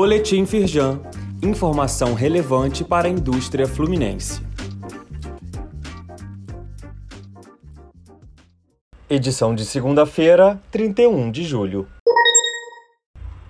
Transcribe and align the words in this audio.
Boletim 0.00 0.46
Firjan. 0.46 1.00
Informação 1.42 2.14
relevante 2.14 2.84
para 2.84 3.08
a 3.08 3.10
indústria 3.10 3.66
fluminense. 3.66 4.40
Edição 9.10 9.56
de 9.56 9.64
segunda-feira, 9.64 10.62
31 10.70 11.32
de 11.32 11.42
julho. 11.42 11.88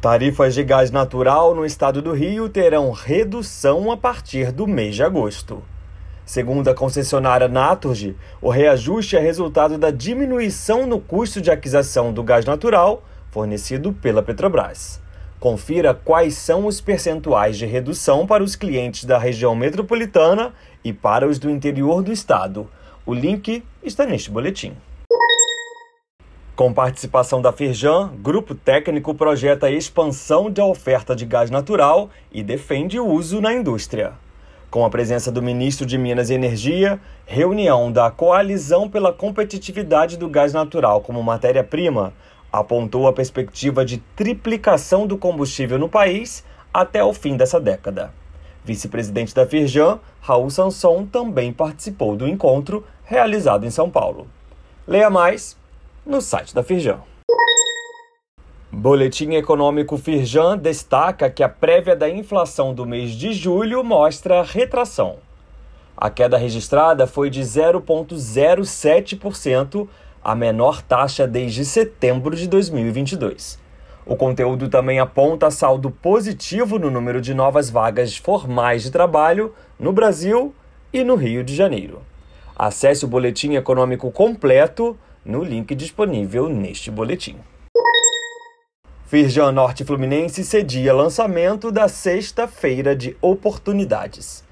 Tarifas 0.01 0.55
de 0.55 0.65
gás 0.65 0.91
natural 0.91 1.55
no 1.55 1.67
estado 1.67 2.01
do 2.01 2.15
Rio 2.15 2.49
terão 2.49 2.93
redução 2.93 3.93
a 3.93 3.97
partir 3.99 4.51
do 4.51 4.67
mês 4.67 4.95
de 4.95 5.03
agosto. 5.03 5.63
Segundo 6.25 6.69
a 6.69 6.75
concessionária 6.75 7.47
Naturgy, 7.47 8.17
o 8.41 8.49
reajuste 8.49 9.19
é 9.19 9.21
resultado 9.21 9.77
da 9.77 9.91
diminuição 9.91 10.87
no 10.87 10.99
custo 10.99 11.43
de 11.43 11.51
aquisição 11.51 12.11
do 12.11 12.23
gás 12.23 12.47
natural 12.47 13.03
fornecido 13.31 13.93
pela 13.93 14.23
Petrobras. 14.23 15.07
Confira 15.41 15.95
quais 15.95 16.35
são 16.35 16.67
os 16.67 16.81
percentuais 16.81 17.57
de 17.57 17.65
redução 17.65 18.27
para 18.27 18.43
os 18.43 18.57
clientes 18.57 19.05
da 19.05 19.19
região 19.19 19.55
metropolitana 19.55 20.53
e 20.83 20.93
para 20.93 21.29
os 21.29 21.39
do 21.39 21.49
interior 21.49 22.03
do 22.03 22.11
estado. 22.13 22.69
O 23.07 23.15
link 23.15 23.63
está 23.81 24.05
neste 24.05 24.33
boletim. 24.33 24.75
Com 26.57 26.73
participação 26.73 27.41
da 27.41 27.53
Firjan, 27.53 28.11
grupo 28.21 28.53
técnico 28.53 29.15
projeta 29.15 29.67
a 29.67 29.71
expansão 29.71 30.51
da 30.51 30.65
oferta 30.65 31.15
de 31.15 31.25
gás 31.25 31.53
natural 31.53 32.11
e 32.33 32.43
defende 32.43 32.99
o 32.99 33.07
uso 33.07 33.41
na 33.41 33.55
indústria. 33.55 34.15
Com 34.69 34.85
a 34.85 34.91
presença 34.91 35.31
do 35.31 35.41
ministro 35.41 35.87
de 35.87 35.97
Minas 35.97 36.31
e 36.31 36.35
Energia, 36.35 37.01
reunião 37.25 37.93
da 37.93 38.11
Coalizão 38.11 38.91
pela 38.91 39.13
Competitividade 39.13 40.17
do 40.17 40.29
Gás 40.29 40.53
Natural 40.53 41.01
como 41.01 41.23
matéria-prima 41.23 42.13
apontou 42.53 43.07
a 43.07 43.13
perspectiva 43.13 43.85
de 43.85 43.99
triplicação 44.17 45.07
do 45.07 45.19
combustível 45.19 45.79
no 45.79 45.89
país 45.89 46.45
até 46.73 47.03
o 47.03 47.13
fim 47.13 47.37
dessa 47.37 47.61
década. 47.61 48.13
Vice-presidente 48.65 49.35
da 49.35 49.47
Firjan, 49.47 49.99
Raul 50.21 50.51
Sanson, 50.51 51.07
também 51.07 51.53
participou 51.53 52.17
do 52.17 52.29
encontro 52.29 52.85
realizado 53.05 53.65
em 53.65 53.71
São 53.71 53.89
Paulo. 53.89 54.27
Leia 54.87 55.09
mais 55.09 55.57
no 56.05 56.21
site 56.21 56.55
da 56.55 56.63
Firjan. 56.63 57.01
Boletim 58.71 59.33
Econômico 59.33 59.97
Firjan 59.97 60.59
destaca 60.59 61.31
que 61.31 61.43
a 61.43 61.49
prévia 61.49 61.97
da 61.97 62.07
inflação 62.09 62.75
do 62.75 62.85
mês 62.85 63.13
de 63.13 63.33
julho 63.33 63.83
mostra 63.83 64.43
retração. 64.43 65.17
A 65.97 66.11
queda 66.11 66.37
registrada 66.37 67.07
foi 67.07 67.31
de 67.31 67.41
0,07%, 67.41 69.89
a 70.29 70.35
menor 70.35 70.83
taxa 70.83 71.27
desde 71.27 71.65
setembro 71.65 72.37
de 72.37 72.47
2022. 72.47 73.59
O 74.05 74.15
conteúdo 74.15 74.69
também 74.69 75.01
aponta 75.01 75.51
saldo 75.51 75.91
positivo 75.91 76.79
no 76.79 76.91
número 76.91 77.19
de 77.19 77.33
novas 77.33 77.71
vagas 77.71 78.15
formais 78.15 78.83
de 78.83 78.91
trabalho 78.91 79.55
no 79.79 79.91
Brasil 79.91 80.55
e 80.93 81.03
no 81.03 81.15
Rio 81.15 81.43
de 81.43 81.57
Janeiro. 81.57 82.03
Acesse 82.55 83.07
o 83.07 83.09
boletim 83.09 83.55
econômico 83.55 84.11
completo 84.11 84.99
no 85.25 85.43
link 85.43 85.75
disponível 85.75 86.47
neste 86.47 86.91
boletim. 86.91 87.37
Firjan 89.07 89.51
Norte 89.51 89.83
Fluminense 89.83 90.45
cedia 90.45 90.93
lançamento 90.93 91.73
da 91.73 91.89
Sexta-feira 91.89 92.95
de 92.95 93.17
Oportunidades. 93.23 94.45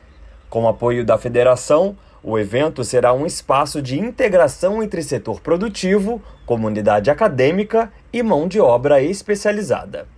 Com 0.48 0.66
apoio 0.66 1.04
da 1.04 1.18
federação, 1.18 1.98
o 2.28 2.36
evento 2.36 2.82
será 2.82 3.12
um 3.12 3.24
espaço 3.24 3.80
de 3.80 3.96
integração 3.96 4.82
entre 4.82 5.00
setor 5.00 5.40
produtivo, 5.40 6.20
comunidade 6.44 7.08
acadêmica 7.08 7.92
e 8.12 8.20
mão 8.20 8.48
de 8.48 8.58
obra 8.58 9.00
especializada. 9.00 10.08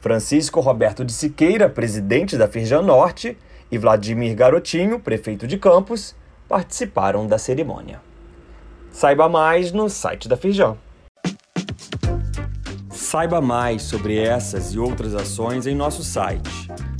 Francisco 0.00 0.60
Roberto 0.60 1.04
de 1.04 1.12
Siqueira, 1.12 1.68
presidente 1.68 2.38
da 2.38 2.48
Firjan 2.48 2.80
Norte, 2.80 3.36
e 3.70 3.76
Vladimir 3.76 4.34
Garotinho, 4.34 4.98
prefeito 4.98 5.46
de 5.46 5.58
Campos, 5.58 6.16
participaram 6.48 7.26
da 7.26 7.36
cerimônia. 7.36 8.00
Saiba 8.90 9.28
mais 9.28 9.70
no 9.70 9.90
site 9.90 10.26
da 10.26 10.38
Firjan. 10.38 10.74
Saiba 12.88 13.42
mais 13.42 13.82
sobre 13.82 14.18
essas 14.18 14.72
e 14.72 14.78
outras 14.78 15.14
ações 15.14 15.66
em 15.66 15.74
nosso 15.74 16.02
site 16.02 16.68